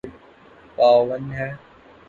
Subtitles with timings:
[0.03, 0.09] یے
[0.75, 1.47] پاون ہے